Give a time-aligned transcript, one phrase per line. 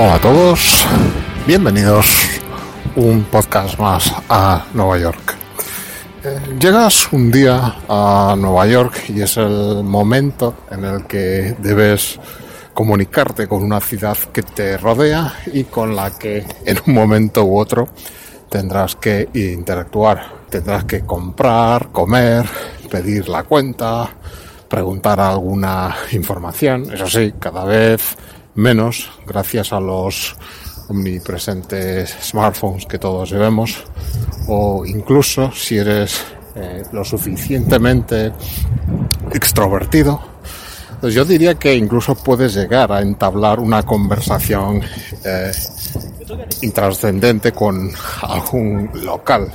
[0.00, 0.86] Hola a todos,
[1.44, 2.06] bienvenidos
[2.94, 5.34] un podcast más a Nueva York.
[6.22, 12.20] Eh, llegas un día a Nueva York y es el momento en el que debes
[12.72, 17.58] comunicarte con una ciudad que te rodea y con la que en un momento u
[17.58, 17.88] otro
[18.48, 20.32] tendrás que interactuar.
[20.48, 22.46] Tendrás que comprar, comer,
[22.88, 24.08] pedir la cuenta,
[24.68, 26.88] preguntar alguna información.
[26.94, 28.16] Eso sí, cada vez
[28.58, 30.36] menos gracias a los
[30.88, 33.84] omnipresentes smartphones que todos llevemos
[34.48, 36.24] o incluso si eres
[36.56, 38.32] eh, lo suficientemente
[39.32, 40.20] extrovertido
[41.00, 44.82] pues yo diría que incluso puedes llegar a entablar una conversación
[45.24, 45.52] eh,
[46.62, 47.92] intrascendente con
[48.22, 49.52] algún local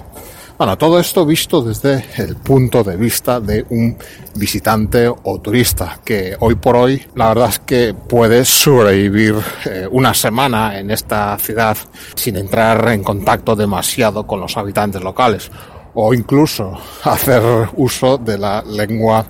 [0.58, 3.98] bueno, todo esto visto desde el punto de vista de un
[4.36, 10.14] visitante o turista, que hoy por hoy la verdad es que puedes sobrevivir eh, una
[10.14, 11.78] semana en esta ciudad
[12.16, 15.50] sin entrar en contacto demasiado con los habitantes locales
[15.96, 19.26] o incluso hacer uso de la lengua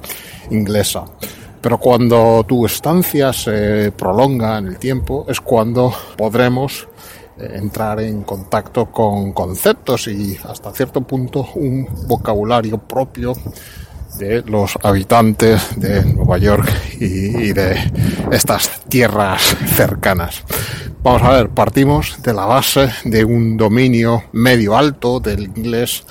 [0.51, 1.05] inglesa.
[1.61, 6.87] Pero cuando tu estancia se prolonga en el tiempo es cuando podremos
[7.37, 13.33] entrar en contacto con conceptos y hasta cierto punto un vocabulario propio
[14.17, 16.69] de los habitantes de Nueva York
[16.99, 17.75] y, de
[18.31, 19.41] estas tierras
[19.75, 20.43] cercanas.
[21.01, 26.03] Vamos a ver, partimos de la base de un dominio medio alto del inglés,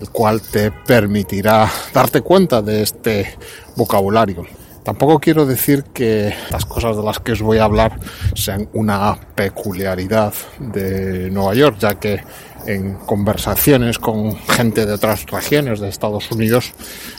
[0.00, 3.36] el cual te permitirá darte cuenta de este
[3.76, 4.59] vocabulario.
[4.84, 7.98] Tampoco quiero decir que las cosas de las que os voy a hablar
[8.34, 12.20] sean una peculiaridad de Nueva York, ya que
[12.66, 16.72] en conversaciones con gente de otras regiones de Estados Unidos,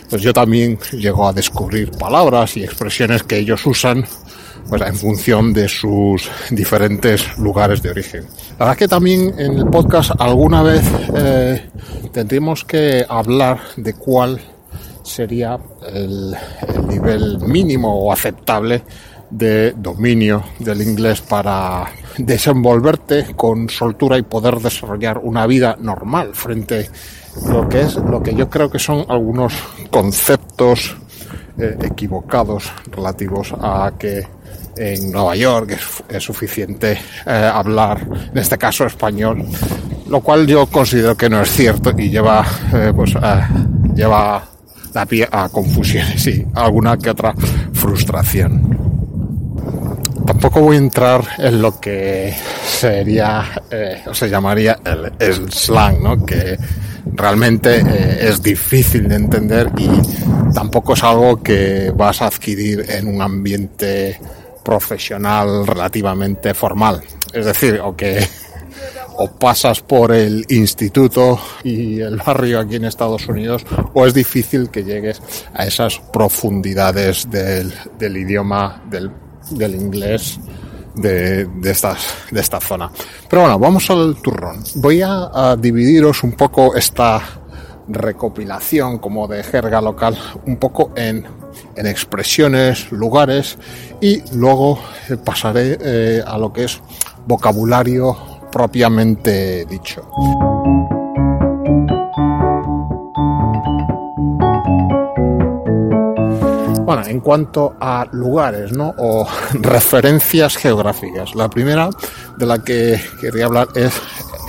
[0.09, 4.05] pues yo también llego a descubrir palabras y expresiones que ellos usan
[4.69, 8.25] pues en función de sus diferentes lugares de origen.
[8.59, 10.83] La verdad que también en el podcast alguna vez
[11.15, 11.69] eh,
[12.11, 14.39] tendríamos que hablar de cuál
[15.03, 16.35] sería el,
[16.87, 18.83] nivel mínimo o aceptable
[19.29, 21.85] de dominio del inglés para
[22.17, 26.89] desenvolverte con soltura y poder desarrollar una vida normal frente
[27.45, 29.53] a lo que es lo que yo creo que son algunos
[29.89, 30.97] conceptos
[31.57, 34.25] eh, equivocados relativos a que
[34.75, 35.77] en Nueva York
[36.09, 39.45] es, suficiente eh, hablar, en este caso español,
[40.07, 43.13] lo cual yo considero que no es cierto y lleva, eh, pues,
[43.95, 44.50] lleva
[44.93, 47.33] da pie a confusiones y alguna que otra
[47.73, 48.77] frustración.
[50.25, 52.33] Tampoco voy a entrar en lo que
[52.65, 54.79] sería eh, o se llamaría
[55.19, 56.25] el, slang, ¿no?
[56.25, 56.57] que
[57.13, 59.89] realmente eh, es difícil de entender y
[60.53, 64.19] tampoco es algo que vas a adquirir en un ambiente
[64.63, 67.01] profesional relativamente formal.
[67.33, 68.25] Es decir, o que
[69.21, 74.71] o pasas por el instituto y el barrio aquí en Estados Unidos o es difícil
[74.71, 75.21] que llegues
[75.53, 77.71] a esas profundidades del,
[78.17, 80.39] idioma del, inglés
[80.95, 82.91] de, de esta zona.
[83.29, 84.63] Pero bueno, vamos al turrón.
[84.75, 87.21] Voy a, dividiros un poco esta
[87.87, 90.17] recopilación como de jerga local
[90.47, 91.25] un poco en,
[91.75, 93.57] expresiones, lugares
[93.99, 94.79] y luego
[95.23, 96.81] pasaré eh, a lo que es
[97.27, 100.01] vocabulario propiamente dicho.
[106.83, 108.93] Bueno, en cuanto a lugares, ¿no?
[108.97, 111.35] O referencias geográficas.
[111.35, 111.89] La primera
[112.37, 113.93] de la que quería hablar es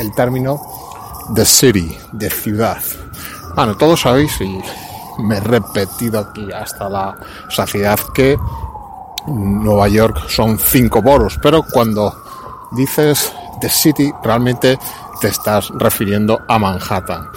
[0.00, 0.60] el término
[1.34, 2.78] the city, de ciudad.
[3.54, 4.60] Bueno, todos sabéis, y
[5.22, 7.16] me he repetido aquí hasta la
[7.48, 8.36] saciedad, que
[9.26, 12.12] Nueva York son cinco boros, pero cuando
[12.72, 14.76] dices The City realmente
[15.20, 17.28] te estás refiriendo a Manhattan.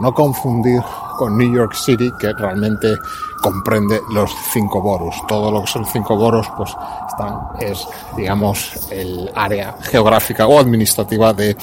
[0.00, 0.80] No confundir
[1.18, 2.96] con New York City, que realmente
[3.42, 5.16] comprende los cinco boroughs.
[5.26, 6.70] Todo lo que son cinco boroughs, pues
[7.10, 7.86] están, es,
[8.16, 11.54] digamos, el área geográfica o administrativa de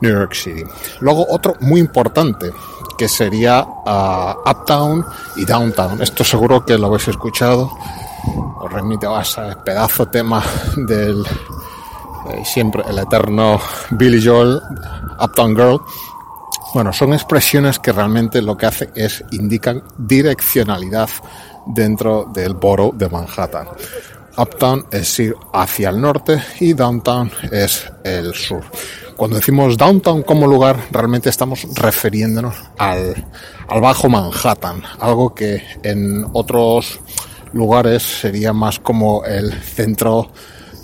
[0.00, 0.62] New York City.
[1.00, 2.52] Luego otro muy importante,
[2.96, 5.04] que sería uh, Uptown
[5.36, 6.00] y Downtown.
[6.00, 7.68] Esto seguro que lo habéis escuchado.
[8.60, 10.40] Os remito a ese pedazo tema
[10.76, 11.26] del
[12.30, 13.60] eh, siempre el eterno
[13.90, 14.60] Billy Joel,
[15.20, 15.80] Uptown Girl.
[16.74, 21.10] Bueno, son expresiones que realmente lo que hace es indican direccionalidad
[21.66, 23.68] dentro del borough de Manhattan.
[24.36, 28.64] Uptown es ir hacia el norte y downtown es el sur.
[29.16, 33.26] Cuando decimos downtown como lugar, realmente estamos refiriéndonos al,
[33.68, 36.98] al Bajo Manhattan, algo que en otros
[37.52, 40.30] lugares sería más como el centro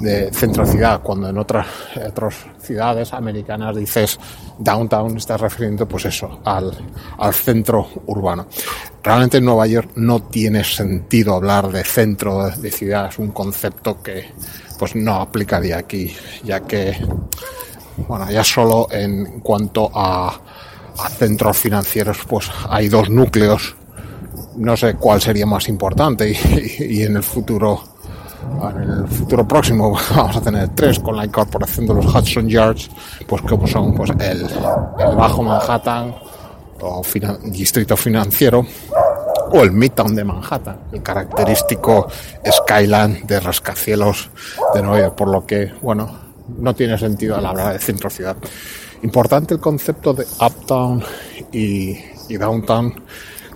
[0.00, 1.66] de centro ciudad, cuando en otras,
[2.06, 4.18] otras ciudades americanas dices
[4.58, 6.72] downtown, estás refiriendo pues eso, al,
[7.18, 8.46] al centro urbano.
[9.02, 14.02] Realmente en Nueva York no tiene sentido hablar de centro de ciudad, es un concepto
[14.02, 14.30] que
[14.78, 16.14] pues no aplicaría aquí,
[16.44, 16.96] ya que
[18.06, 23.74] bueno, ya solo en cuanto a, a centros financieros, pues hay dos núcleos.
[24.56, 27.82] No sé cuál sería más importante y, y en el futuro,
[28.66, 32.90] en el futuro próximo vamos a tener tres con la incorporación de los Hudson Yards,
[33.26, 34.46] pues como son pues el,
[35.16, 36.14] Bajo Manhattan
[36.80, 37.02] o
[37.44, 38.64] distrito financiero
[39.50, 42.08] o el Midtown de Manhattan, el característico
[42.46, 44.30] skyline de rascacielos
[44.74, 46.08] de Nueva por lo que, bueno,
[46.58, 48.36] no tiene sentido a la hora de centro ciudad.
[49.02, 51.02] Importante el concepto de uptown
[51.52, 51.96] y,
[52.28, 52.94] y downtown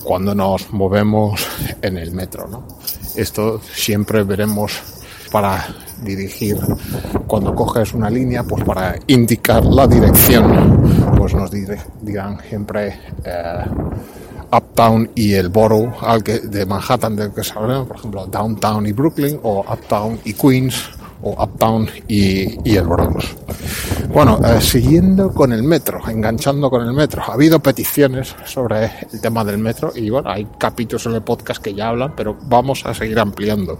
[0.03, 1.47] cuando nos movemos
[1.81, 2.67] en el metro, ¿no?
[3.15, 4.81] Esto siempre veremos
[5.33, 5.67] para
[6.03, 6.59] dirigir
[7.27, 13.65] cuando coges una línea, pues para indicar la dirección, pues nos dirán siempre eh,
[14.53, 18.93] Uptown y el borough al que, de Manhattan del que habla, por ejemplo, Downtown y
[18.93, 20.91] Brooklyn o Uptown y Queens
[21.23, 23.35] o Uptown y, y el Bronx.
[24.13, 29.21] Bueno, eh, siguiendo con el metro, enganchando con el metro, ha habido peticiones sobre el
[29.21, 32.85] tema del metro y bueno, hay capítulos en el podcast que ya hablan, pero vamos
[32.85, 33.79] a seguir ampliando.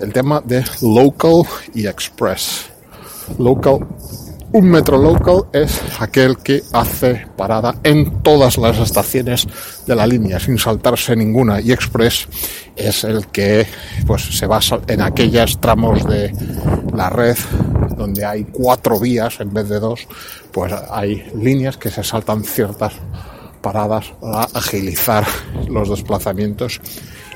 [0.00, 1.42] El tema de local
[1.74, 2.70] y express.
[3.38, 3.86] Local
[4.52, 9.46] un metro local es aquel que hace parada en todas las estaciones
[9.86, 12.26] de la línea sin saltarse ninguna y express
[12.74, 13.64] es el que
[14.08, 16.32] pues se basa en aquellas tramos de
[16.92, 17.36] la red
[17.96, 20.08] donde hay cuatro vías en vez de dos
[20.50, 22.94] pues hay líneas que se saltan ciertas
[23.62, 25.24] paradas para agilizar
[25.68, 26.80] los desplazamientos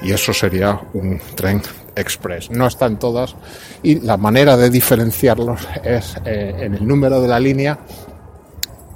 [0.05, 1.62] y eso sería un tren
[1.97, 2.51] express.
[2.51, 3.35] No están todas
[3.83, 7.79] y la manera de diferenciarlos es eh, en el número de la línea.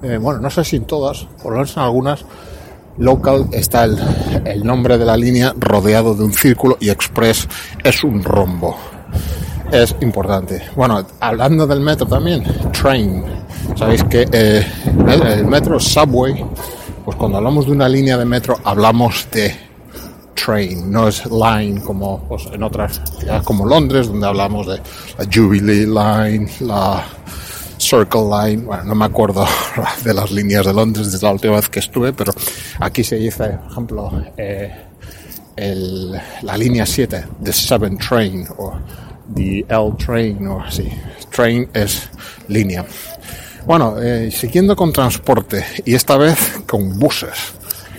[0.03, 2.25] Eh, bueno, no sé si en todas, por lo menos en algunas,
[2.99, 7.49] local está el, nombre de la línea rodeado de un círculo y express
[7.83, 8.77] es un rombo.
[9.73, 10.63] Es importante.
[10.77, 13.25] Bueno, hablando del metro también, train.
[13.77, 14.67] Sabéis que eh,
[15.07, 16.45] el, el metro subway,
[17.05, 19.68] pues cuando hablamos de una línea de metro hablamos de
[20.45, 24.81] train, no es line como pues, en otras ciudades como Londres, donde hablamos de
[25.19, 27.05] la Jubilee Line, la
[27.79, 29.47] Circle Line, bueno, no me acuerdo
[30.05, 32.33] de las líneas de Londres desde la última vez que estuve, pero
[32.81, 34.89] aquí se dice, por ejemplo, eh,
[35.57, 36.13] el,
[36.43, 38.75] la línea 7, the 7 train, o
[39.35, 40.89] the L train, o así.
[41.31, 42.09] Train es
[42.49, 42.85] línea.
[43.67, 47.58] Bueno, eh, siguiendo con transporte, y esta vez con buses.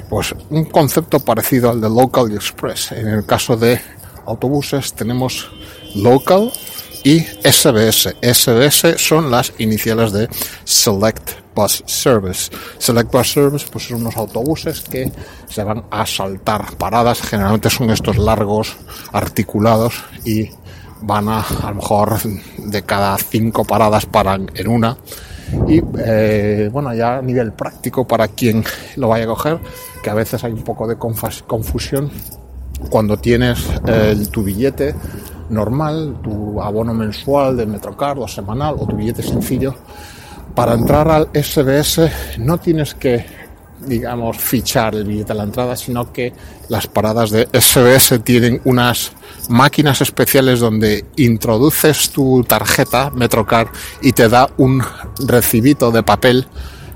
[0.10, 2.94] Pues un concepto parecido al de Local Express.
[2.94, 3.80] En el caso de
[4.26, 5.52] autobuses tenemos
[5.94, 6.52] Local
[7.04, 8.16] y SBS.
[8.22, 10.28] SBS son las iniciales de
[10.64, 12.52] Select Bus Service.
[12.80, 15.12] Select Bus Service pues son unos autobuses que
[15.48, 17.22] se van a saltar paradas.
[17.22, 18.78] Generalmente son estos largos,
[19.14, 19.94] articulados
[20.26, 20.50] y
[21.02, 22.20] van a a lo mejor
[22.58, 24.98] de cada cinco paradas paran en una
[25.68, 28.64] y eh, bueno ya a nivel práctico para quien
[28.96, 29.60] lo vaya a coger
[30.04, 32.12] que a veces hay un poco de confusión
[32.90, 34.96] cuando tienes eh, tu billete
[35.50, 39.76] normal, tu abono mensual de Metrocard o semanal o tu billete sencillo,
[40.56, 43.26] para entrar al SBS no tienes que,
[43.86, 46.34] digamos, fichar el billete a la entrada, sino que
[46.68, 49.12] las paradas de SBS tienen unas
[49.50, 53.70] máquinas especiales donde introduces tu tarjeta Metrocard
[54.02, 54.84] y te da un
[55.20, 56.48] recibito de papel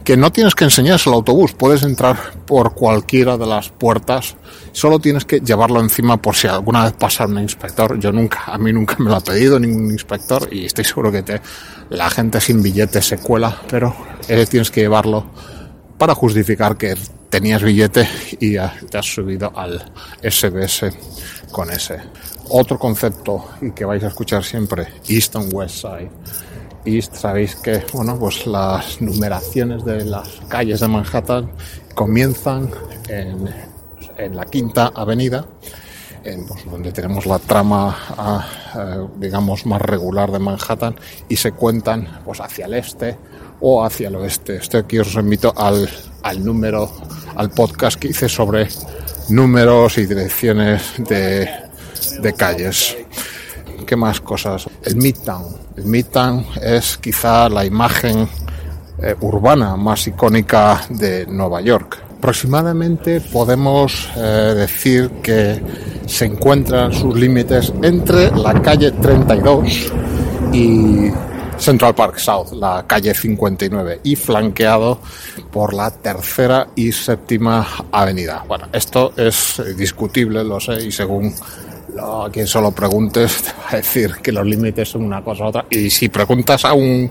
[0.04, 4.36] que no tienes que enseñarse al autobús, puedes entrar por cualquiera de las puertas,
[4.74, 7.98] solo tienes que llevarlo encima por si alguna vez pasa un inspector.
[8.00, 11.24] Yo nunca, a mí nunca me lo ha pedido ningún inspector y estoy seguro que
[11.24, 11.42] te,
[11.90, 13.96] la gente sin billete se cuela, pero
[14.28, 15.26] eh, tienes que llevarlo
[16.04, 16.98] para justificar que
[17.30, 18.06] tenías billete
[18.42, 18.56] y
[18.90, 19.82] te has subido al
[20.22, 20.94] SBS
[21.50, 21.98] con ese.
[22.50, 26.12] Otro concepto y que vais a escuchar siempre, East and West Side.
[26.84, 31.50] East, sabéis que, bueno, pues las numeraciones de las calles de Manhattan
[31.96, 32.70] comienzan
[33.08, 35.46] en, la quinta avenida,
[36.26, 38.46] en, pues, donde tenemos la trama, ah,
[38.76, 40.98] eh, digamos, más regular de Manhattan
[41.30, 43.18] y se cuentan pues hacia el este
[43.66, 44.58] o hacia el oeste.
[44.58, 45.90] Esto aquí os remito al,
[46.22, 46.92] al número,
[47.36, 48.68] al podcast que hice sobre
[49.30, 51.50] números y direcciones de,
[52.22, 52.98] de calles.
[53.86, 54.68] ¿Qué más cosas?
[54.84, 55.46] El Midtown.
[55.78, 58.28] El Midtown es quizá la imagen
[59.02, 62.00] eh, urbana más icónica de Nueva York.
[62.18, 65.62] Aproximadamente podemos eh, decir que
[66.06, 69.92] se encuentran sus límites entre la calle 32
[70.52, 71.10] y
[71.64, 75.00] Central Park South, la calle 59, y flanqueado
[75.50, 78.44] por la tercera y séptima avenida.
[78.48, 81.34] Bueno, esto es discutible, lo sé, y según
[81.98, 85.48] a quien solo preguntes te va a decir que los límites son una cosa u
[85.48, 85.66] otra.
[85.70, 87.10] Y si preguntas a un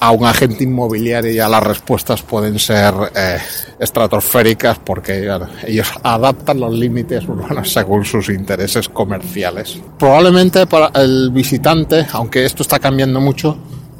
[0.00, 3.38] a un agente inmobiliario ya las respuestas pueden ser eh,
[3.78, 5.30] estratosféricas porque
[5.66, 9.78] ellos adaptan los límites urbanos según sus intereses comerciales.
[9.98, 13.58] Probablemente para el visitante, aunque esto está cambiando mucho,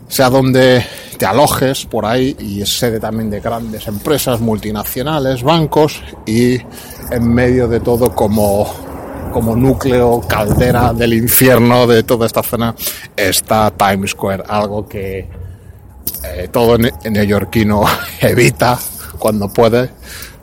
[0.08, 0.84] sea donde
[1.18, 6.56] te alojes por ahí y es sede también de grandes empresas multinacionales, bancos y
[7.10, 8.88] en medio de todo como
[9.30, 12.74] como núcleo, caldera del infierno de toda esta zona
[13.16, 15.28] está Times Square, algo que
[16.24, 17.84] eh, todo neoyorquino
[18.20, 18.78] evita
[19.18, 19.90] cuando puede,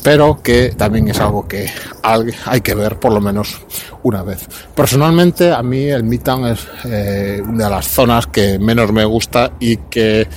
[0.04, 1.70] pero que también es algo que
[2.46, 3.60] hay que ver por lo menos
[4.04, 4.48] una vez.
[4.76, 9.52] Personalmente a mí el Midtown es eh, una de las zonas que menos me gusta
[9.60, 10.28] y que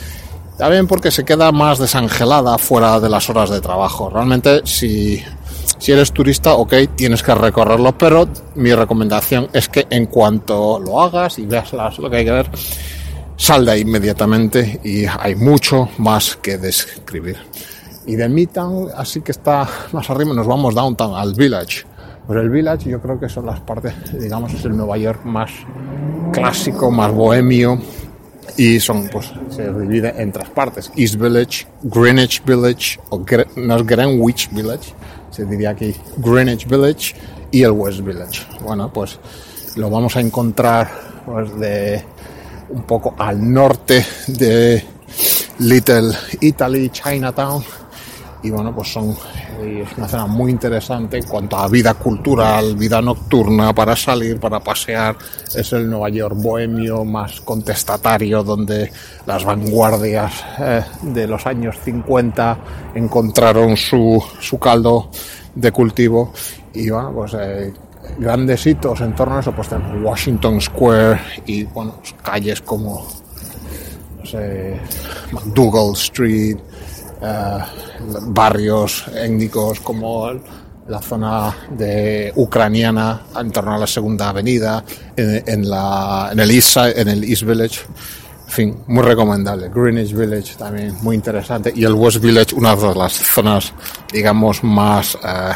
[0.59, 4.11] también porque se queda más desangelada fuera de las horas de trabajo.
[4.11, 5.23] Realmente si
[5.79, 11.01] si eres turista, ok, tienes que recorrerlo, pero mi recomendación es que en cuanto lo
[11.01, 12.51] hagas y veas lo que hay que ver,
[13.41, 17.39] sal de ahí inmediatamente y hay mucho más que describir.
[18.05, 21.85] Y de Midtown, así que está más arriba, nos vamos downtown, al Village.
[22.27, 25.51] Pues el Village yo creo que son las partes, digamos, es el Nueva York más
[26.33, 27.81] clásico, más bohemio,
[28.59, 33.25] y son, pues, se divide en tres partes: East Village, Greenwich Village, o
[33.57, 34.93] no es Greenwich Village,
[35.31, 37.15] se diría aquí Greenwich Village
[37.51, 38.47] y el West Village.
[38.63, 39.19] Bueno, pues
[39.77, 40.91] lo vamos a encontrar
[41.25, 42.05] pues, de
[42.71, 44.85] un poco al norte de
[45.59, 47.63] Little Italy, Chinatown.
[48.43, 49.15] Y bueno, pues son
[49.63, 54.61] es una zona muy interesante en cuanto a vida cultural, vida nocturna, para salir, para
[54.61, 55.17] pasear.
[55.55, 58.91] Es el Nueva York bohemio más contestatario, donde
[59.27, 62.59] las vanguardias eh, de los años 50
[62.95, 65.11] encontraron su, su caldo
[65.55, 66.33] de cultivo.
[66.73, 67.73] Y bueno, pues eh,
[68.19, 73.07] grandes hitos en torno a eso, pues tenemos Washington Square y bueno, pues, calles como
[74.19, 74.79] no sé,
[75.33, 76.59] McDougall Street,
[77.23, 77.59] eh,
[78.29, 80.31] barrios étnicos como
[80.89, 84.85] la zona de ucraniana en torno a la segunda avenida,
[85.17, 87.81] en, el, East en el East Village.
[88.47, 89.71] En fin, muy recomendable.
[89.73, 91.73] Greenwich Village también muy interesante.
[91.75, 93.73] Y el West Village, una de las zonas,
[94.13, 95.53] digamos, más, eh,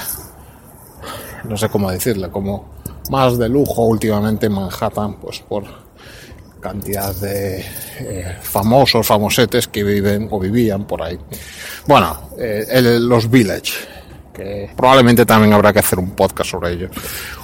[1.49, 2.75] no sé cómo decirle, como
[3.11, 5.65] más de lujo últimamente en Manhattan, pues por
[6.61, 7.63] cantidad de
[8.01, 11.19] eh, famosos, famosetes que viven o vivían por ahí.
[11.87, 13.73] Bueno, eh, los village,
[14.33, 16.89] que probablemente también habrá que hacer un podcast sobre ello.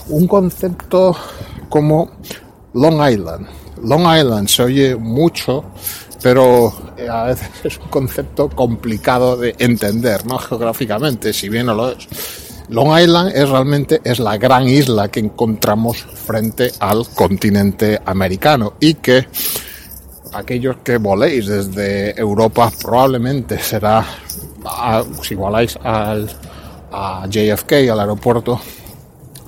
[0.09, 1.14] Un concepto
[1.69, 2.12] como
[2.73, 3.47] Long Island.
[3.85, 5.64] Long Island se oye mucho,
[6.23, 10.38] pero eh, a veces es un concepto complicado de entender, ¿no?
[10.38, 15.18] Geográficamente, si bien no lo es Long Island es realmente es la gran isla que
[15.18, 19.26] encontramos frente al continente americano y que
[20.32, 24.06] aquellos que voléis desde Europa probablemente será
[25.22, 26.30] si igualáis al
[26.92, 28.60] a JFK al aeropuerto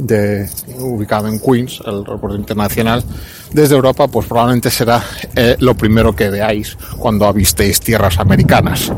[0.06, 3.04] de, ubicado en Queens, el aeropuerto internacional,
[3.52, 5.02] desde Europa, pues probablemente será
[5.36, 8.92] eh, lo primero que veáis cuando avistéis tierras americanas.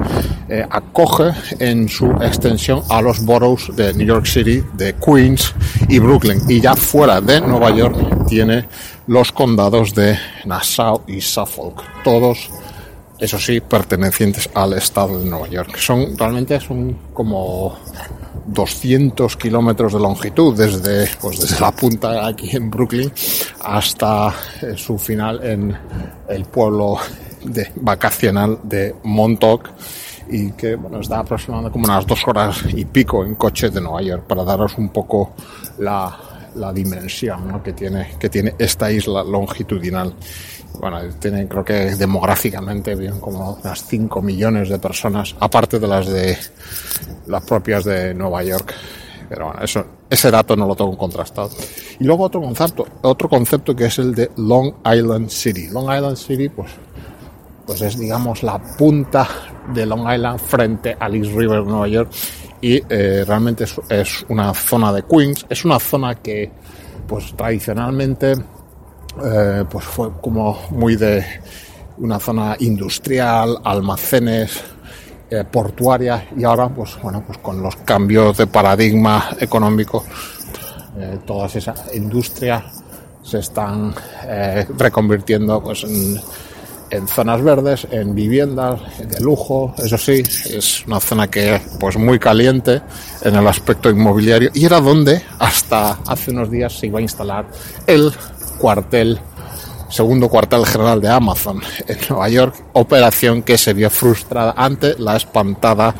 [0.49, 5.55] Eh, acoge en su extensión a los boroughs de New York City, de Queens
[5.89, 6.41] y Brooklyn.
[6.49, 8.67] Y ya fuera de Nueva York tiene
[9.07, 11.83] los condados de Nassau y Suffolk.
[12.05, 12.51] Todos
[13.19, 15.77] eso sí, pertenecientes al estado de Nueva York.
[15.79, 17.79] Son realmente son como
[18.47, 23.13] 200 kilómetros de longitud desde, pues desde la punta aquí en Brooklyn
[23.61, 25.77] hasta eh, su final en
[26.29, 26.99] el pueblo
[27.45, 29.71] de, vacacional de Montauk
[30.31, 34.03] y que bueno, está aproximadamente como unas dos horas y pico en coche de Nueva
[34.03, 35.35] York para daros un poco
[35.79, 36.19] la,
[36.55, 37.63] la dimensión ¿no?
[37.63, 40.15] que, tiene, que tiene esta isla longitudinal.
[40.81, 46.07] Bueno, tiene creo que demográficamente bien como unas 5 millones de personas, aparte de las
[46.07, 46.37] de
[47.26, 48.75] las propias de Nueva York.
[49.28, 51.50] Pero bueno, eso, ese dato no lo tengo contrastado.
[51.99, 55.69] Y luego otro concepto, otro concepto que es el de Long Island City.
[55.71, 56.71] Long Island City, pues,
[57.66, 59.26] pues es digamos la punta
[59.73, 62.11] de Long Island frente al East River, Nueva York.
[62.61, 65.47] Y eh, realmente es, es, una zona de Queens.
[65.49, 66.50] Es una zona que,
[67.07, 68.35] pues tradicionalmente,
[69.23, 71.25] eh, pues fue como muy de
[71.99, 74.62] una zona industrial, almacenes,
[75.30, 80.04] eh, portuaria y ahora pues bueno pues con los cambios de paradigma económico
[80.99, 82.64] eh, toda esa industria
[83.23, 83.94] se están
[84.26, 86.21] eh, reconvirtiendo pues en,
[86.90, 89.75] en, zonas verdes en viviendas de lujo.
[89.78, 92.83] Eso sí es una zona que pues muy caliente
[93.23, 94.50] en el aspecto inmobiliario.
[94.54, 97.47] Y era donde hasta hace unos días se iba a instalar
[97.87, 98.12] el
[98.59, 99.21] cuartel
[99.95, 105.17] segundo cuartel general de Amazon en Nueva York, operación que se vio frustrada ante la
[105.17, 105.95] espantada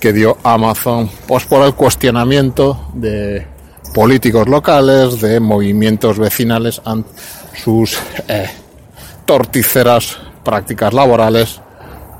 [0.00, 3.46] que dio Amazon pues por el cuestionamiento de
[3.94, 7.08] políticos locales, de movimientos vecinales ante
[7.54, 7.96] sus
[8.26, 8.50] eh,
[9.24, 11.60] torticeras prácticas laborales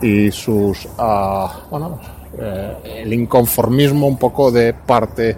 [0.00, 2.00] y sus uh, bueno
[2.38, 5.36] eh, el inconformismo un poco de parte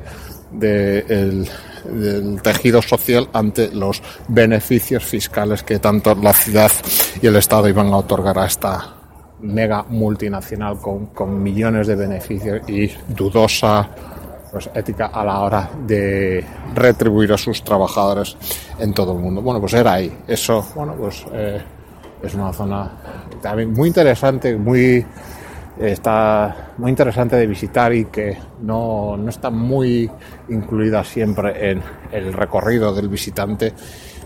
[0.53, 1.49] de el,
[1.89, 6.71] del tejido social ante los beneficios fiscales que tanto la ciudad
[7.21, 8.95] y el Estado iban a otorgar a esta
[9.41, 13.89] mega multinacional con, con millones de beneficios y dudosa
[14.51, 18.37] pues, ética a la hora de retribuir a sus trabajadores
[18.79, 19.43] en todo el mundo.
[19.43, 20.17] Bueno, pues era ahí.
[20.27, 21.63] Eso, bueno, pues eh,
[22.23, 22.91] es una zona
[23.43, 25.05] también muy interesante, muy
[25.79, 30.11] está muy interesante de visitar y que no, no, está muy
[30.49, 31.83] incluida siempre en
[32.13, 33.73] el recorrido del visitante.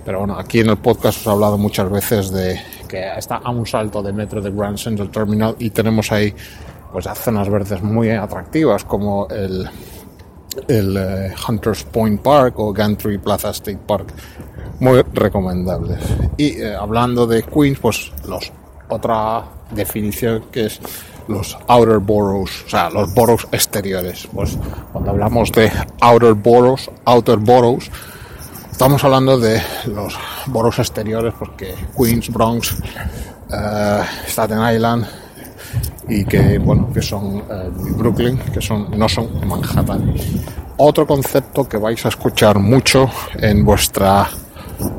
[0.05, 3.51] Pero bueno, aquí en el podcast os he hablado muchas veces de que está a
[3.51, 6.35] un salto de metro de Grand Central Terminal y tenemos ahí
[6.93, 9.69] pues zonas verdes muy atractivas como el,
[10.69, 14.13] el uh, Hunters Point Park o Gantry Plaza State Park.
[14.81, 16.01] Muy recomendables.
[16.37, 18.53] Y eh, hablando de Queens, pues los,
[18.89, 20.81] otra definición que es
[21.29, 24.29] los outer boroughs, o sea, los boroughs exteriores.
[24.33, 24.59] Pues
[24.93, 27.91] cuando hablamos de outer boroughs, outer boroughs,
[28.71, 35.07] estamos hablando de los boroughs exteriores, porque Queens, Bronx, uh, Staten Island
[36.09, 40.15] y que bueno, que son uh, Brooklyn, que son no son Manhattan.
[40.77, 44.29] Otro concepto que vais a escuchar mucho en vuestra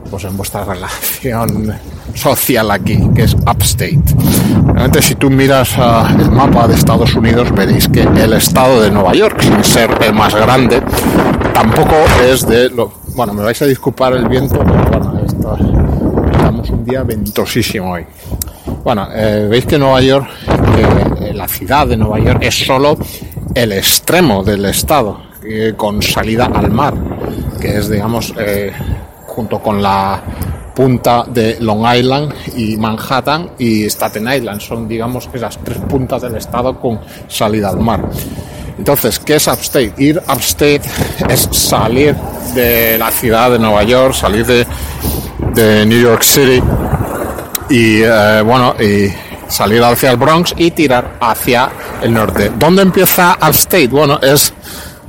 [0.09, 1.73] pues en vuestra relación
[2.13, 3.99] social aquí, que es Upstate.
[4.65, 8.91] Realmente si tú miras uh, el mapa de Estados Unidos veréis que el estado de
[8.91, 10.81] Nueva York, sin ser el más grande,
[11.53, 11.95] tampoco
[12.25, 12.91] es de lo...
[13.15, 18.05] Bueno, me vais a disculpar el viento, pero bueno, estamos un día ventosísimo hoy.
[18.83, 20.27] Bueno, eh, veis que Nueva York,
[21.21, 22.97] eh, la ciudad de Nueva York es solo
[23.53, 26.93] el extremo del estado, eh, con salida al mar,
[27.61, 28.33] que es, digamos,
[29.25, 30.21] junto con la
[30.73, 34.61] punta de Long Island y Manhattan y Staten Island.
[34.61, 38.01] Son, digamos, esas tres puntas del estado con salida al mar.
[38.77, 39.93] Entonces, ¿qué es upstate?
[39.97, 40.81] Ir upstate
[41.29, 42.15] es salir
[42.55, 44.65] de la ciudad de Nueva York, salir de,
[45.53, 46.61] de New York City
[47.69, 49.13] y, eh, bueno, y
[49.47, 51.69] salir hacia el Bronx y tirar hacia
[52.01, 52.51] el norte.
[52.57, 53.87] ¿Dónde empieza upstate?
[53.87, 54.51] Bueno, es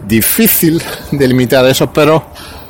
[0.07, 2.27] difícil delimitar eso, pero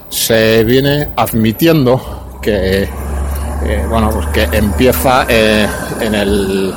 [0.08, 2.13] se viene admitiendo
[2.44, 5.66] que eh, bueno pues que empieza eh,
[6.00, 6.74] en el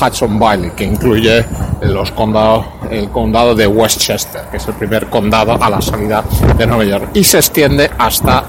[0.00, 1.44] Hudson Valley que incluye
[1.82, 6.24] los condados el condado de Westchester que es el primer condado a la salida
[6.56, 8.44] de Nueva York y se extiende hasta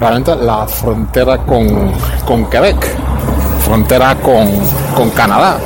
[0.00, 1.92] realmente la frontera con,
[2.26, 2.84] con Quebec
[3.60, 4.50] frontera con,
[4.96, 5.58] con Canadá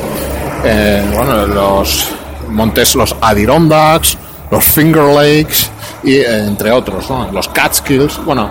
[0.62, 2.10] eh, bueno los
[2.50, 4.18] montes los Adirondacks
[4.50, 5.70] los Finger Lakes
[6.02, 7.30] y eh, entre otros, ¿no?
[7.32, 8.24] los Catskills.
[8.24, 8.50] Bueno,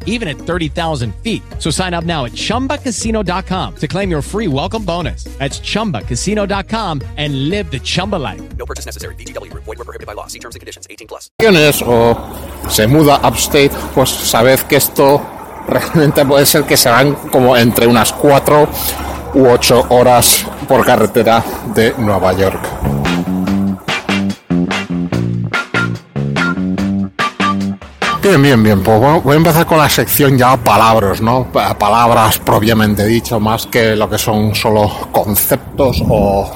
[0.05, 1.43] even at 30,000 feet.
[1.59, 5.25] So sign up now at chumbacasino.com to claim your free welcome bonus.
[5.39, 8.41] That's chumbacasino.com and live the Chumba life.
[8.57, 9.15] No purchase necessary.
[9.15, 9.51] BGW.
[9.53, 10.27] Void were prohibited by law.
[10.27, 10.87] See terms and conditions.
[10.89, 11.29] 18 plus.
[11.85, 12.15] o
[12.69, 15.21] se muda upstate, pues sabed que esto
[15.67, 18.69] realmente puede ser que se van como entre unas 4
[19.33, 23.00] u 8 horas por carretera de Nueva York.
[28.31, 28.81] Bien, bien, bien.
[28.81, 31.47] Pues bueno, voy a empezar con la sección ya palabras, ¿no?
[31.51, 36.49] Pa- Palabras propiamente dicho, más que lo que son solo conceptos o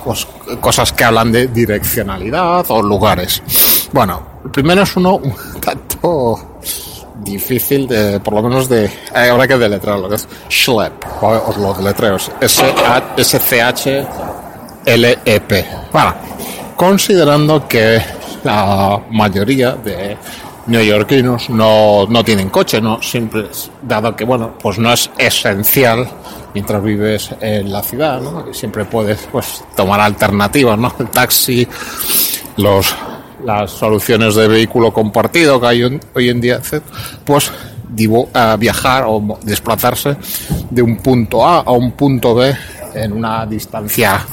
[0.62, 3.44] cosas que hablan de direccionalidad o lugares.
[3.92, 6.60] Bueno, el primero es uno un tanto
[7.16, 11.04] difícil de, por lo menos de, eh, habrá que deletrarlo, que es Schlepp.
[11.22, 11.42] ¿vale?
[11.46, 12.16] Os lo deletreo.
[14.46, 15.66] S-C-H-L-E-P.
[15.92, 16.14] Bueno,
[16.78, 18.02] considerando que
[18.46, 20.18] la mayoría de
[20.68, 23.46] neoyorquinos no, no tienen coche, no siempre,
[23.82, 26.08] dado que bueno, pues no es esencial
[26.54, 28.52] mientras vives en la ciudad, ¿no?
[28.54, 30.94] Siempre puedes pues tomar alternativas, ¿no?
[31.00, 31.68] El taxi,
[32.58, 32.96] los
[33.44, 36.60] las soluciones de vehículo compartido que hay hoy- en día,
[37.24, 37.52] pues
[37.96, 40.16] divo- a viajar o desplazarse
[40.72, 42.56] de un punto A a un punto B
[42.96, 44.26] en una distancia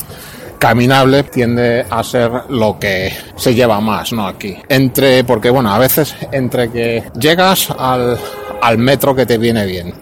[0.62, 4.28] caminable tiende a ser lo que se lleva más, ¿no?
[4.28, 4.56] Aquí.
[4.68, 8.16] Entre, porque bueno, a veces entre que llegas al,
[8.60, 9.92] al metro que te viene bien,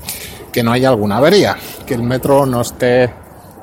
[0.52, 3.10] que no haya alguna avería, que el metro no esté,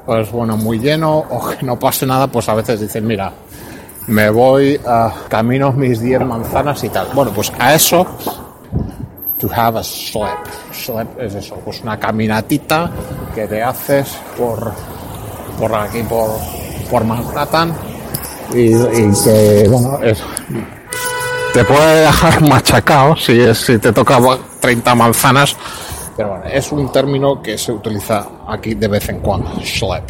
[0.07, 3.31] pues bueno, muy lleno o que no pase nada, pues a veces dicen, mira,
[4.07, 7.09] me voy a camino mis 10 manzanas y tal.
[7.13, 8.07] Bueno, pues a eso,
[9.37, 10.47] to have a schlep.
[10.73, 12.89] Schlep es eso, pues una caminatita
[13.35, 14.73] que te haces por,
[15.59, 16.31] por aquí, por,
[16.89, 17.73] por Manhattan
[18.53, 20.19] y, y que, bueno, es,
[21.53, 24.19] te puede dejar machacado si, es- si te toca
[24.59, 25.55] 30 manzanas,
[26.15, 30.03] pero bueno, es un término que se utiliza aquí de vez en cuando, schlep.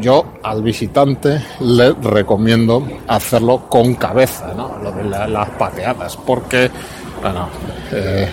[0.00, 4.76] Yo al visitante le recomiendo hacerlo con cabeza, ¿no?
[4.82, 6.70] Lo de la- las pateadas, porque
[7.22, 7.48] bueno,
[7.92, 8.28] eh,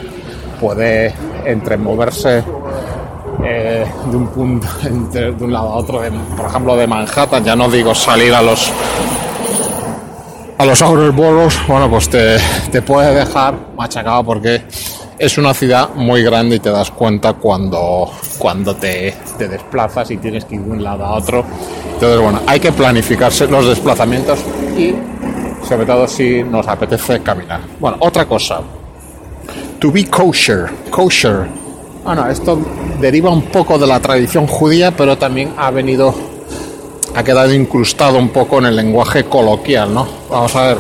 [0.59, 1.13] puede
[1.45, 2.43] entre moverse
[3.43, 4.67] eh, de un punto
[5.11, 8.41] de un lado a otro, de- por ejemplo de Manhattan, ya no digo salir a
[8.41, 8.71] los
[10.57, 12.37] a los outer boroughs, bueno, pues te,
[12.71, 14.63] te puede dejar machacado porque
[15.19, 20.17] es una ciudad muy grande y te das cuenta cuando, cuando te, te desplazas y
[20.17, 21.43] tienes que ir de un lado a otro.
[21.93, 24.39] Entonces, bueno, hay que planificarse los desplazamientos
[24.77, 24.93] y
[25.67, 27.59] sobre todo si nos apetece caminar.
[27.79, 28.61] Bueno, otra cosa.
[29.79, 30.69] To be kosher.
[30.89, 31.47] Kosher.
[32.05, 32.57] Bueno, esto
[33.01, 36.13] deriva un poco de la tradición judía, pero también ha venido
[37.15, 40.07] ha quedado incrustado un poco en el lenguaje coloquial, ¿no?
[40.29, 40.77] Vamos a ver,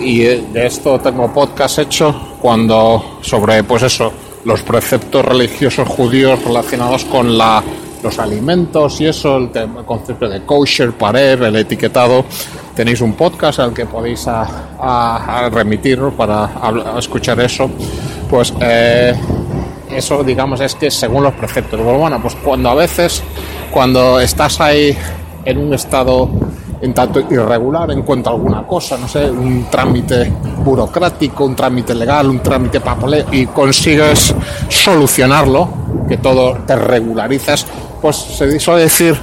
[0.00, 4.12] y, de esto tengo podcast hecho cuando sobre, pues eso,
[4.44, 7.62] los preceptos religiosos judíos relacionados con la,
[8.02, 12.24] los alimentos y eso, el, tema- concepto de kosher, parev, el etiquetado.
[12.74, 14.46] Tenéis un podcast al que podéis a,
[16.12, 16.48] para
[16.98, 17.68] escuchar eso.
[18.30, 19.14] Pues eh,
[19.90, 21.80] eso digamos es que según los preceptos.
[21.80, 23.22] Bueno pues cuando a veces
[23.70, 24.96] cuando estás ahí
[25.44, 26.28] en un estado
[26.80, 31.94] en tanto irregular en cuanto a alguna cosa no sé un trámite burocrático un trámite
[31.94, 34.34] legal un trámite papeleo y consigues
[34.68, 35.68] solucionarlo
[36.08, 37.66] que todo te regularizas
[38.00, 39.18] pues se suele decir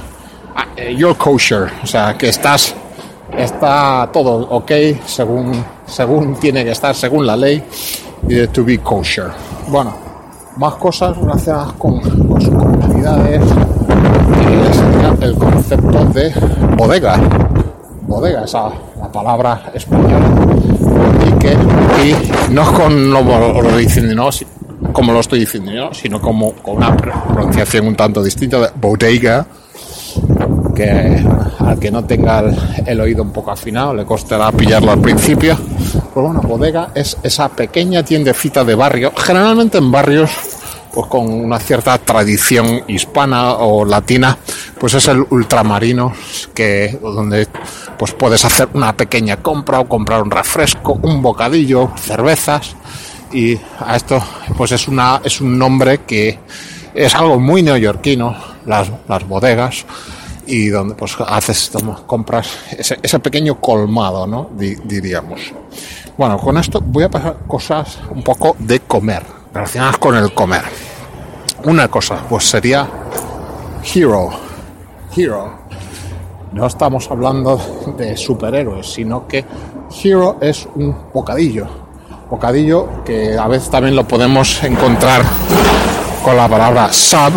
[0.56, 1.70] ah, eh, you're kosher.
[1.82, 2.74] O sea que estás
[3.36, 4.70] está todo ok
[5.06, 7.62] según según tiene que estar según la ley
[8.28, 9.30] y to be kosher.
[9.68, 10.03] Bueno
[10.56, 13.42] más cosas relacionadas con, con sus comunidades
[14.40, 16.32] y sería el concepto de
[16.76, 17.20] bodega
[18.02, 20.20] bodega esa la palabra española
[21.26, 21.52] y que
[22.04, 23.22] y no con lo,
[23.62, 24.30] lo diciendo no,
[24.92, 29.46] como lo estoy diciendo yo sino como con una pronunciación un tanto distinta de bodega
[30.74, 31.24] que
[31.58, 32.44] al que no tenga
[32.84, 35.56] el oído un poco afinado le costará pillarlo al principio.
[36.14, 40.30] Pues bueno, bodega es esa pequeña tiendecita de barrio, generalmente en barrios
[40.92, 44.38] pues con una cierta tradición hispana o latina,
[44.78, 46.12] pues es el ultramarino
[46.54, 47.48] que donde
[47.98, 52.76] pues puedes hacer una pequeña compra o comprar un refresco, un bocadillo, cervezas
[53.32, 54.22] y a esto
[54.56, 56.38] pues es una es un nombre que
[56.94, 59.84] es algo muy neoyorquino, las, las bodegas
[60.46, 61.72] y donde pues haces
[62.06, 62.46] compras
[62.78, 64.50] ese, ese pequeño colmado, ¿no?
[64.56, 65.40] Di- diríamos.
[66.16, 70.62] Bueno, con esto voy a pasar cosas un poco de comer, relacionadas con el comer.
[71.64, 72.88] Una cosa, pues sería
[73.92, 74.30] hero.
[75.16, 75.50] Hero.
[76.52, 77.60] No estamos hablando
[77.98, 79.44] de superhéroes, sino que
[80.04, 81.66] hero es un bocadillo.
[82.30, 85.22] Bocadillo que a veces también lo podemos encontrar
[86.24, 87.32] con la palabra sub,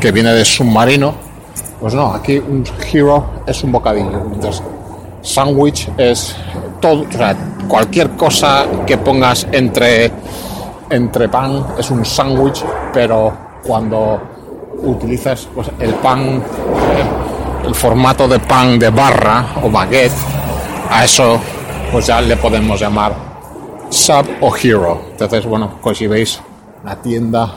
[0.00, 1.14] que viene de submarino.
[1.80, 4.20] Pues no, aquí un hero es un bocadillo.
[5.26, 6.36] Sándwich es
[6.80, 7.04] todo,
[7.66, 10.12] cualquier cosa que pongas entre,
[10.88, 13.36] entre pan es un sándwich, pero
[13.66, 14.20] cuando
[14.82, 16.40] utilizas pues, el pan,
[17.66, 20.12] el formato de pan de barra o baguette,
[20.88, 21.40] a eso
[21.90, 23.12] pues ya le podemos llamar
[23.90, 25.06] sub o hero.
[25.10, 26.40] Entonces, bueno, pues si veis
[26.84, 27.52] la tienda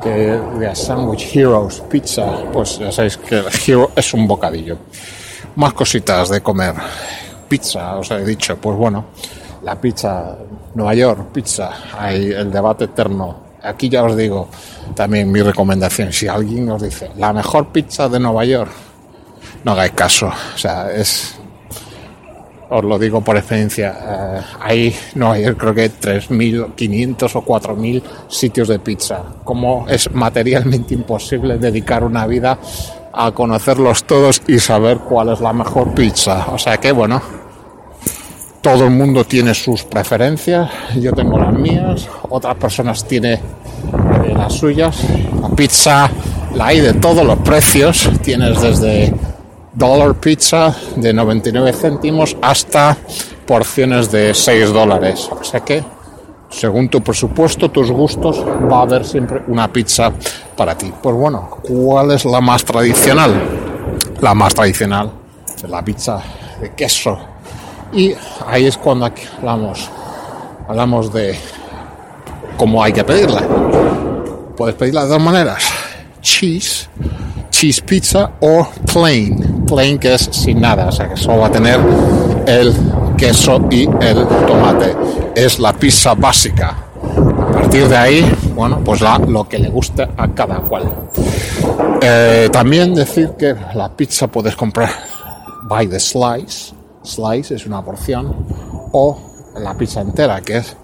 [0.00, 4.78] que de Sandwich Heroes Pizza, pues ya sabéis que el hero es un bocadillo.
[5.56, 6.74] Más cositas de comer.
[7.48, 9.06] Pizza, os he dicho, pues bueno,
[9.62, 10.36] la pizza,
[10.74, 13.46] Nueva York, pizza, hay el debate eterno.
[13.62, 14.48] Aquí ya os digo
[14.94, 18.70] también mi recomendación, si alguien os dice la mejor pizza de Nueva York,
[19.64, 21.36] no hagáis caso, o sea, es
[22.68, 28.68] os lo digo por experiencia, eh, hay, no, hay creo que 3.500 o 4.000 sitios
[28.68, 29.22] de pizza.
[29.44, 32.58] Como es materialmente imposible dedicar una vida
[33.16, 36.46] a conocerlos todos y saber cuál es la mejor pizza.
[36.52, 37.20] O sea que, bueno,
[38.60, 44.52] todo el mundo tiene sus preferencias, yo tengo las mías, otras personas tienen eh, las
[44.52, 44.98] suyas.
[45.40, 46.10] La pizza
[46.54, 49.14] la hay de todos los precios, tienes desde
[49.72, 52.96] Dollar Pizza de 99 céntimos hasta
[53.46, 55.28] porciones de 6 dólares.
[55.30, 55.84] O sea que,
[56.56, 60.10] según tu presupuesto, tus gustos, va a haber siempre una pizza
[60.56, 60.90] para ti.
[61.02, 63.34] Pues bueno, ¿cuál es la más tradicional?
[64.22, 65.10] La más tradicional
[65.54, 66.22] es la pizza
[66.60, 67.18] de queso.
[67.92, 68.14] Y
[68.46, 69.90] ahí es cuando aquí hablamos,
[70.66, 71.38] hablamos de
[72.56, 73.42] cómo hay que pedirla.
[74.56, 75.62] Puedes pedirla de dos maneras.
[76.22, 76.88] Cheese
[77.50, 79.64] cheese pizza o plain.
[79.66, 81.78] Plain que es sin nada, o sea que solo va a tener
[82.46, 82.72] el
[83.16, 84.96] queso y el tomate.
[85.34, 86.76] Es la pizza básica.
[87.02, 90.90] A partir de ahí, bueno, pues lo que le guste a cada cual.
[92.02, 94.90] Eh, también decir que la pizza puedes comprar
[95.62, 96.74] by the slice.
[97.02, 98.34] Slice es una porción.
[98.92, 99.18] O
[99.56, 100.76] la pizza entera, que es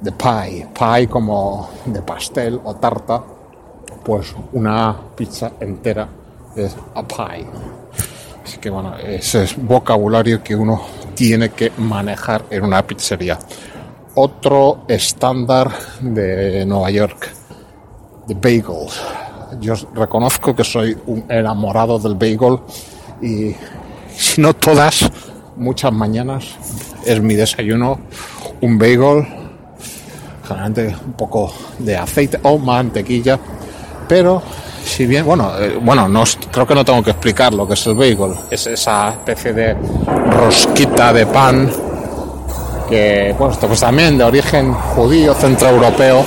[0.00, 0.68] de pie.
[0.76, 3.22] Pie como de pastel o tarta
[4.04, 6.08] pues una pizza entera
[6.56, 7.46] es a pie.
[8.42, 10.80] Así que bueno, ese es vocabulario que uno
[11.20, 13.38] tiene que manejar en una pizzería.
[14.14, 17.30] Otro estándar de Nueva York,
[18.26, 18.98] de bagels.
[19.60, 22.60] Yo reconozco que soy un enamorado del bagel
[23.20, 23.54] y
[24.16, 25.10] si no todas,
[25.56, 26.56] muchas mañanas
[27.04, 28.00] es mi desayuno
[28.62, 29.26] un bagel,
[30.42, 33.38] generalmente un poco de aceite o mantequilla
[34.08, 34.42] pero
[34.90, 37.86] si bien, bueno, eh, bueno, no, creo que no tengo que explicar lo que es
[37.86, 38.34] el bagel.
[38.50, 39.76] Es esa especie de
[40.30, 41.70] rosquita de pan
[42.88, 46.24] que, pues, pues también de origen judío, centroeuropeo,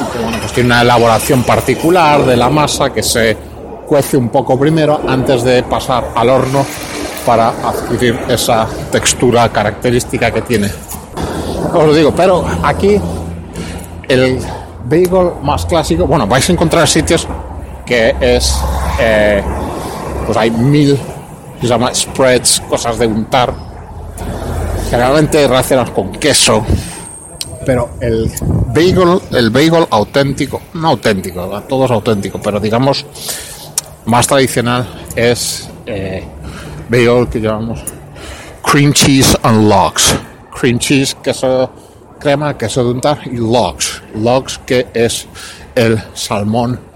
[0.00, 3.36] y que, bueno, pues tiene una elaboración particular de la masa que se
[3.86, 6.64] cuece un poco primero antes de pasar al horno
[7.26, 10.70] para adquirir esa textura característica que tiene.
[11.74, 13.00] Os lo digo, pero aquí
[14.08, 14.38] el
[14.84, 17.26] bagel más clásico, bueno, vais a encontrar sitios
[17.88, 18.54] que es,
[19.00, 19.42] eh,
[20.26, 20.98] pues hay mil,
[21.60, 23.54] se llama spreads, cosas de untar,
[24.90, 26.64] generalmente relacionadas con queso,
[27.64, 28.30] pero el
[28.68, 33.06] bagel, el bagel auténtico, no auténtico, todo es auténtico, pero digamos
[34.04, 36.24] más tradicional es eh,
[36.90, 37.80] que llamamos
[38.62, 40.14] cream cheese and logs.
[40.50, 41.70] Cream cheese, queso
[42.18, 44.02] crema, queso de untar y logs.
[44.14, 45.26] Logs que es
[45.74, 46.87] el salmón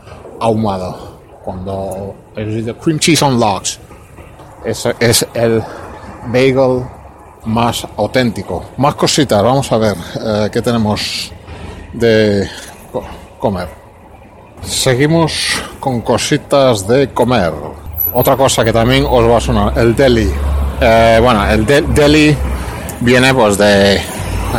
[0.42, 1.20] ahumado.
[1.44, 3.78] Cuando es cream cheese on logs.
[4.64, 5.62] Ese es el
[6.26, 6.84] bagel
[7.44, 8.64] más auténtico.
[8.76, 11.32] Más cositas, vamos a ver eh, qué tenemos
[11.92, 12.48] de
[13.38, 13.68] comer.
[14.62, 17.52] Seguimos con cositas de comer.
[18.14, 20.30] Otra cosa que también os va a sonar, el deli.
[20.80, 22.36] Eh, bueno, el deli
[23.00, 24.00] viene pues de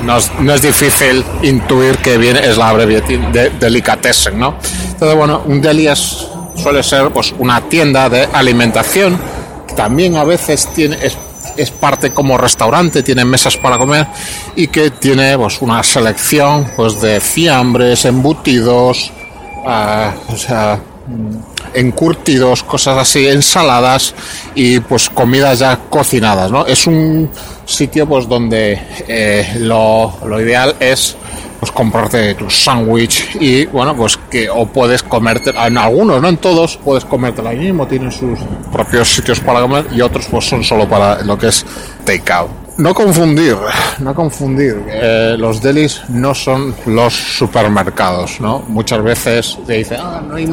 [0.01, 0.17] no
[0.53, 4.56] es, difícil intuir que viene, es la abreviatura de delicatessen, ¿no?
[4.91, 9.19] Entonces, bueno, un deli es, suele ser pues una tienda de alimentación,
[9.67, 11.17] que también a veces tiene, es,
[11.58, 14.08] es parte como restaurante, tiene mesas para comer
[14.56, 19.12] y que tiene pues una selección pues de fiambres, embutidos,
[19.65, 20.79] uh, o sea,
[21.73, 24.13] encurtidos, cosas así, ensaladas
[24.56, 26.65] y pues comidas ya cocinadas, ¿no?
[26.65, 27.29] Es un
[27.65, 31.15] sitio pues donde eh, lo, lo, ideal es
[31.60, 36.38] pues comprarte tu sándwich y bueno pues que o puedes comerte en algunos no en
[36.38, 38.39] todos puedes comértelo ahí mismo tienen sus
[38.71, 41.65] propios sitios para comer y otros pues son solo para lo que es
[42.04, 43.56] takeout no confundir
[43.99, 50.21] no confundir eh, los delis no son los supermercados no muchas veces te dicen ah
[50.28, 50.47] no hay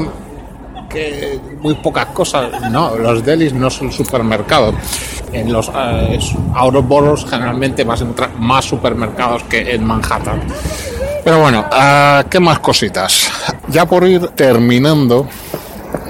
[0.90, 2.50] que muy pocas cosas.
[2.70, 4.74] No, los delis no son supermercados.
[5.32, 6.18] En los eh,
[6.56, 10.40] Ouroboros generalmente vas a encontrar más supermercados que en Manhattan.
[11.24, 13.30] Pero bueno, uh, ¿qué más cositas?
[13.68, 15.26] Ya por ir terminando,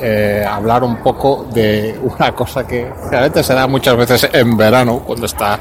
[0.00, 5.00] eh, hablar un poco de una cosa que realmente se da muchas veces en verano,
[5.00, 5.58] cuando está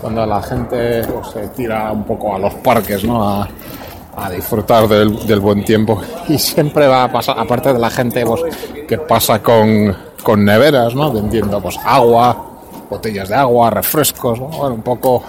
[0.00, 3.28] cuando la gente pues, se tira un poco a los parques, ¿no?
[3.28, 3.48] A,
[4.34, 6.00] disfrutar del, del, buen tiempo.
[6.28, 8.42] Y siempre va a pasar, aparte de la gente pues,
[8.88, 11.12] que pasa con, con neveras, ¿no?
[11.12, 12.47] Vendiendo pues agua,
[12.88, 14.46] botellas de agua, refrescos, ¿no?
[14.46, 15.22] Bueno, un poco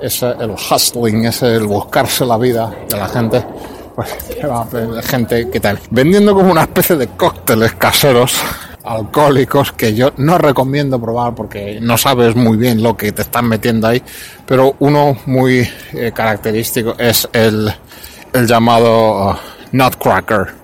[0.00, 3.44] ese, el hustling, ese el buscarse la vida de la gente.
[3.94, 4.14] Pues
[5.06, 8.34] gente que tal, vendiendo como una especie de cócteles caseros
[8.86, 13.48] alcohólicos que yo no recomiendo probar porque no sabes muy bien lo que te están
[13.48, 14.02] metiendo ahí,
[14.46, 17.72] pero uno muy eh, característico es el,
[18.32, 19.34] el llamado uh,
[19.72, 20.54] Nutcracker.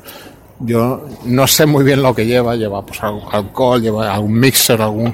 [0.61, 5.12] Yo no sé muy bien lo que lleva, lleva pues alcohol, lleva algún mixer, algún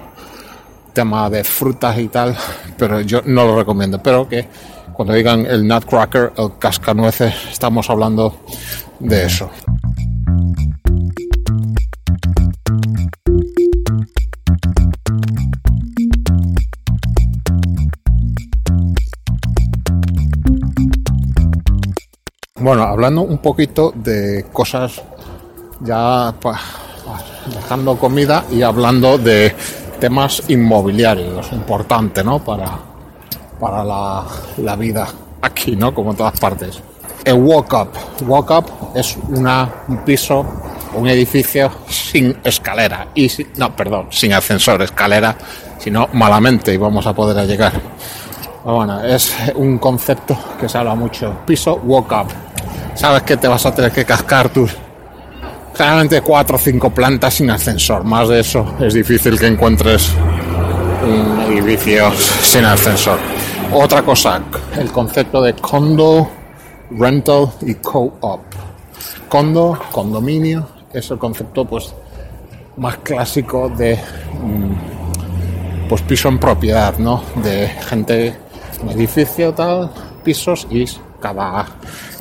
[0.98, 2.36] tema de frutas y tal,
[2.76, 4.02] pero yo no lo recomiendo.
[4.02, 4.48] Pero que
[4.94, 8.40] cuando digan el Nutcracker, el cascanueces, estamos hablando
[8.98, 9.48] de eso.
[22.56, 25.00] Bueno, hablando un poquito de cosas
[25.80, 26.34] ya
[27.54, 29.54] dejando comida y hablando de
[29.98, 32.38] temas inmobiliarios, importante, ¿no?
[32.38, 32.78] Para,
[33.60, 34.24] para la,
[34.58, 35.06] la vida
[35.42, 35.94] aquí, ¿no?
[35.94, 36.80] Como en todas partes.
[37.24, 38.26] El walk up.
[38.26, 40.44] Walk up es una, un piso,
[40.94, 43.08] un edificio sin escalera.
[43.14, 45.36] Y no, perdón, sin ascensor, escalera,
[45.78, 47.72] sino malamente y vamos a poder llegar.
[48.64, 51.38] Bueno, es un concepto que se habla mucho.
[51.46, 52.48] Piso walk up
[52.98, 54.72] sabes que te vas a tener que cascar tus
[55.78, 58.02] generalmente cuatro o cinco plantas sin ascensor.
[58.02, 60.10] Más de eso es difícil que encuentres
[61.04, 62.10] un edificio
[62.42, 63.18] sin ascensor.
[63.72, 64.42] Otra cosa,
[64.76, 66.28] el concepto de condo,
[66.90, 68.40] rental y co-op.
[69.28, 71.94] Condo, condominio, es el concepto pues
[72.76, 77.22] más clásico de mm, pues piso en propiedad, ¿no?
[77.36, 78.36] De gente,
[78.82, 79.92] un edificio tal,
[80.24, 80.86] pisos y
[81.20, 81.66] cada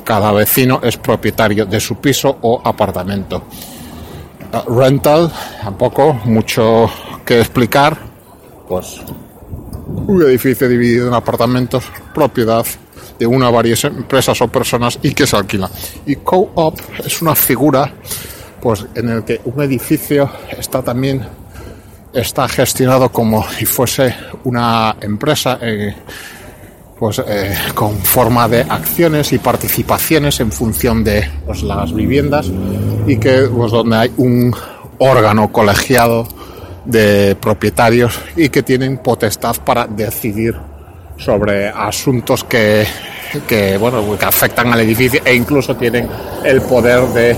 [0.08, 3.42] cada vecino es propietario de su piso o apartamento.
[4.50, 5.30] Uh, rental,
[5.62, 6.90] tampoco mucho
[7.26, 7.98] que explicar,
[8.66, 9.02] pues
[10.06, 12.64] un edificio dividido en apartamentos, propiedad
[13.18, 15.68] de una varias empresas o personas y que se alquila.
[16.06, 17.92] Y co-op es una figura
[18.62, 21.22] pues en el que un edificio está también
[22.14, 25.94] está gestionado como si fuese una empresa eh,
[26.98, 32.50] pues eh, con forma de acciones y participaciones en función de pues, las viviendas
[33.06, 34.54] y que pues donde hay un
[34.98, 36.26] órgano colegiado
[36.84, 40.56] de propietarios y que tienen potestad para decidir
[41.16, 42.86] sobre asuntos que,
[43.46, 46.08] que bueno que afectan al edificio e incluso tienen
[46.44, 47.36] el poder de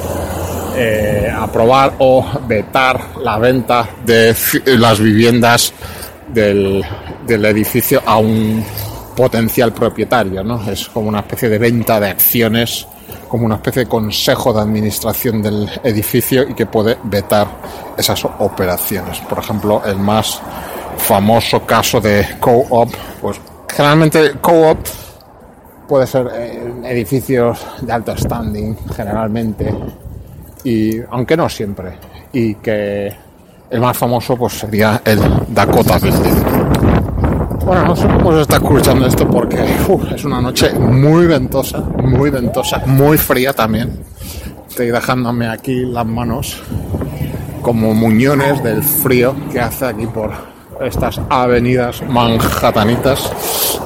[0.77, 4.35] eh, aprobar o vetar la venta de
[4.67, 5.73] las viviendas
[6.33, 6.83] del,
[7.27, 8.65] del edificio a un
[9.17, 10.63] potencial propietario, ¿no?
[10.71, 12.87] Es como una especie de venta de acciones,
[13.29, 17.47] como una especie de consejo de administración del edificio y que puede vetar
[17.97, 19.21] esas operaciones.
[19.21, 20.41] Por ejemplo, el más
[20.99, 24.79] famoso caso de co-op, pues generalmente co-op
[25.89, 29.75] puede ser eh, edificios de alto standing, generalmente,
[30.65, 31.99] y aunque no siempre,
[32.33, 33.13] y que
[33.71, 36.90] el más famoso pues sería el Dakota Building.
[37.71, 39.65] Bueno, no sé cómo se está escuchando esto porque
[40.13, 43.97] es una noche muy ventosa, muy ventosa, muy fría también.
[44.69, 46.61] Estoy dejándome aquí las manos
[47.63, 50.33] como muñones del frío que hace aquí por
[50.81, 53.31] estas avenidas manhattanitas.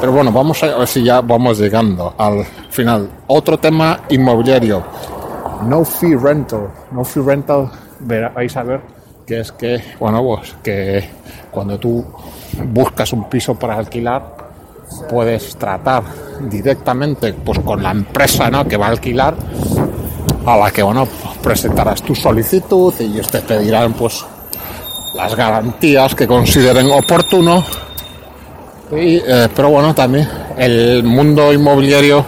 [0.01, 3.11] Pero bueno, vamos a ver si ya vamos llegando al final.
[3.27, 4.83] Otro tema inmobiliario.
[5.69, 6.71] No fee rental.
[6.91, 7.71] No fee rental,
[8.01, 8.94] vais a ver
[9.27, 11.05] que es que, bueno, pues que
[11.51, 12.05] cuando tú
[12.67, 14.23] buscas un piso para alquilar,
[15.09, 16.03] puedes tratar
[16.43, 18.67] directamente pues, con la empresa ¿no?
[18.67, 19.35] que va a alquilar,
[20.47, 21.09] a la que bueno,
[21.43, 24.25] presentarás tu solicitud y ellos te pedirán pues
[25.15, 27.65] las garantías que consideren oportuno.
[28.93, 30.29] Eh, pero bueno, también
[30.59, 32.25] el mundo inmobiliario,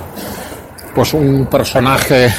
[0.94, 2.32] pues un personaje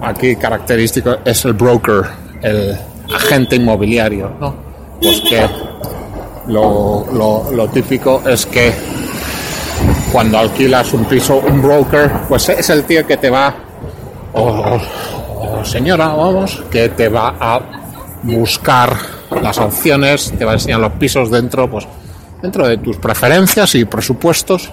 [0.00, 2.04] aquí característico es el broker,
[2.40, 2.76] el
[3.14, 4.54] agente inmobiliario, ¿no?
[5.00, 5.46] Pues que
[6.46, 7.06] lo,
[7.52, 8.72] lo, típico es que
[10.12, 13.54] cuando alquilas un piso, un broker, pues es el tío que te va,
[14.34, 14.78] o,
[15.64, 17.60] señora, vamos, que te va a
[18.22, 18.96] buscar
[19.40, 21.86] las opciones, te va a enseñar los pisos dentro, pues
[22.40, 24.70] dentro de tus preferencias y presupuestos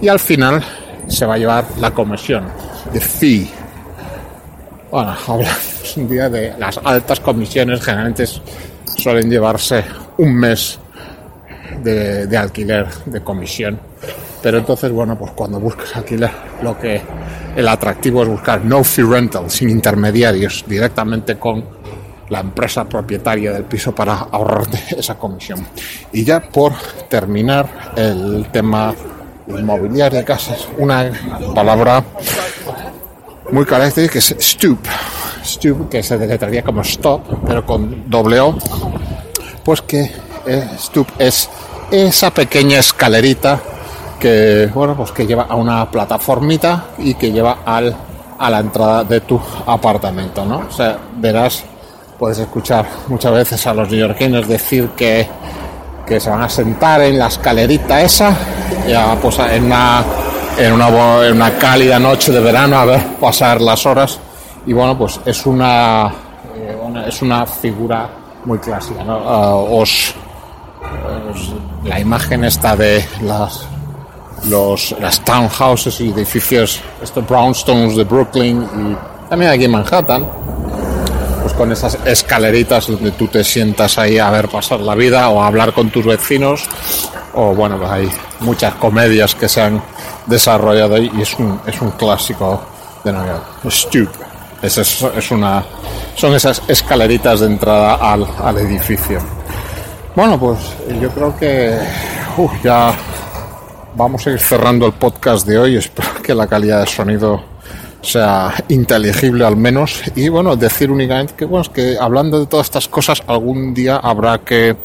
[0.00, 0.62] y al final
[1.08, 2.44] se va a llevar la comisión
[2.92, 3.50] de fee.
[4.90, 8.24] Bueno, hablamos un día de las altas comisiones, generalmente
[8.96, 9.84] suelen llevarse
[10.18, 10.78] un mes
[11.82, 13.80] de, de alquiler de comisión.
[14.42, 16.30] Pero entonces, bueno, pues cuando buscas alquiler,
[16.62, 17.00] lo que
[17.56, 21.64] el atractivo es buscar no fee rental, sin intermediarios, directamente con
[22.28, 25.66] la empresa propietaria del piso para ahorrarte esa comisión.
[26.12, 26.72] Y ya por
[27.08, 28.94] terminar el tema
[29.48, 31.10] inmobiliario de casas, una
[31.54, 32.04] palabra
[33.52, 34.78] muy característica que es stoop.
[35.44, 38.56] Stoop, que se deletrearía como stop, pero con doble O,
[39.64, 40.10] pues que
[40.46, 41.48] eh, stoop es
[41.90, 43.60] esa pequeña escalerita
[44.18, 47.94] que bueno pues que lleva a una plataformita y que lleva al,
[48.38, 50.64] a la entrada de tu apartamento, ¿no?
[50.68, 51.64] O sea, verás,
[52.18, 55.28] puedes escuchar muchas veces a los neoyorquinos decir que,
[56.06, 58.34] que se van a sentar en la escalerita esa,
[58.88, 60.04] ya pues en una,
[60.58, 60.88] en una,
[61.26, 64.18] en una cálida noche de verano a ver pasar las horas
[64.66, 66.12] y bueno pues es una,
[66.56, 68.08] eh, una es una figura
[68.44, 69.18] muy clásica, ¿no?
[69.18, 70.14] Uh, os,
[71.30, 71.54] os,
[71.84, 73.66] la imagen está de las
[74.44, 80.26] los, las townhouses y edificios, estos brownstones de Brooklyn y también aquí en Manhattan,
[81.42, 85.42] pues con esas escaleritas donde tú te sientas ahí a ver pasar la vida o
[85.42, 86.68] a hablar con tus vecinos,
[87.36, 88.10] o bueno, pues hay
[88.40, 89.80] muchas comedias que se han
[90.26, 92.60] desarrollado ahí y es un, es un clásico
[93.04, 93.70] de Nueva York.
[93.70, 94.08] Stoop.
[94.62, 95.64] Es, es, es una,
[96.16, 99.20] son esas escaleritas de entrada al, al edificio.
[100.14, 100.58] Bueno, pues
[101.00, 101.78] yo creo que
[102.38, 102.94] uh, ya
[103.94, 105.76] vamos a ir cerrando el podcast de hoy.
[105.76, 107.42] Espero que la calidad de sonido
[108.00, 110.02] sea inteligible al menos.
[110.14, 113.96] Y bueno, decir únicamente que, bueno, es que hablando de todas estas cosas, algún día
[113.96, 114.76] habrá que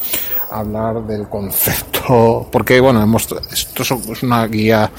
[0.52, 4.92] hablar del concepto, porque bueno, hemos, esto es una guía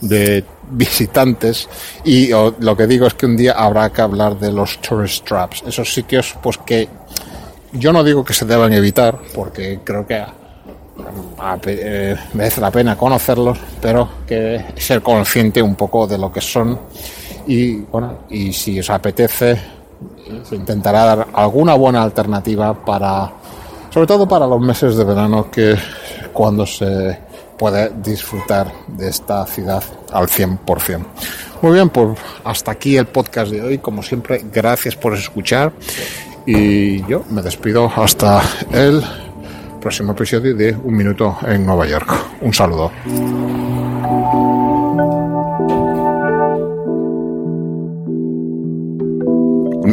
[0.00, 1.68] de visitantes
[2.04, 5.62] y lo que digo es que un día habrá que hablar de los tourist traps,
[5.66, 6.88] esos sitios pues que
[7.72, 10.24] yo no digo que se deban evitar, porque creo que
[11.66, 16.78] eh, merece la pena conocerlos, pero que ser consciente un poco de lo que son.
[17.46, 19.58] Y bueno, y si os apetece
[20.42, 23.30] se intentará dar alguna buena alternativa para
[23.94, 25.76] sobre todo para los meses de verano que
[26.32, 27.16] cuando se
[27.56, 31.06] puede disfrutar de esta ciudad al 100%.
[31.62, 33.78] Muy bien, pues hasta aquí el podcast de hoy.
[33.78, 35.72] Como siempre, gracias por escuchar
[36.44, 38.42] y yo me despido hasta
[38.72, 39.00] el
[39.80, 42.12] próximo episodio de Un Minuto en Nueva York.
[42.40, 42.90] Un saludo.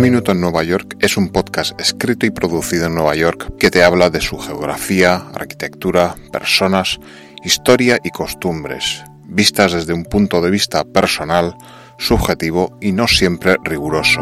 [0.02, 3.70] Un Minuto en Nueva York es un podcast escrito y producido en Nueva York que
[3.70, 7.00] te habla de su geografía, arquitectura, personas,
[7.44, 11.56] historia y costumbres, vistas desde un punto de vista personal,
[12.00, 14.22] subjetivo y no siempre riguroso.